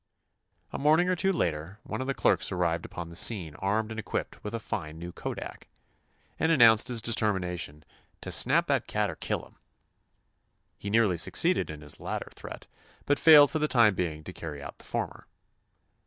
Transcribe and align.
A 0.73 0.79
morning 0.79 1.09
or 1.09 1.15
two 1.15 1.31
later 1.31 1.77
one 1.83 2.01
of 2.01 2.07
the 2.07 2.15
clerks 2.15 2.51
arrived 2.51 2.85
upon 2.87 3.09
the 3.09 3.15
scene 3.15 3.53
armed 3.57 3.91
and 3.91 3.99
equipped 3.99 4.43
with 4.43 4.55
a 4.55 4.59
fine 4.59 4.97
new 4.97 5.11
kodak, 5.11 5.67
and 6.39 6.51
announced 6.51 6.87
his 6.87 7.03
determination 7.03 7.85
"to 8.21 8.31
snap 8.31 8.65
that 8.65 8.87
cat 8.87 9.11
or 9.11 9.15
kill 9.15 9.45
him!" 9.45 9.57
He 10.79 10.89
nearly 10.89 11.17
succeeded 11.17 11.69
in 11.69 11.81
his 11.81 11.99
latter 11.99 12.31
threat, 12.33 12.65
but 13.05 13.19
failed 13.19 13.51
for 13.51 13.59
the 13.59 13.67
time 13.67 13.93
being 13.93 14.23
to 14.23 14.33
carry 14.33 14.59
out 14.59 14.79
the 14.79 14.85
former. 14.85 15.27